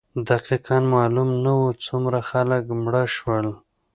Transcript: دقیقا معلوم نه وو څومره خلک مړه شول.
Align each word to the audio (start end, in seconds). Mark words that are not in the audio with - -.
دقیقا 0.29 0.77
معلوم 0.95 1.29
نه 1.43 1.51
وو 1.59 1.69
څومره 1.85 2.19
خلک 2.29 2.63
مړه 2.83 3.03
شول. 3.15 3.47